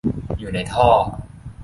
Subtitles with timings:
[0.39, 0.87] อยู่ในท่อ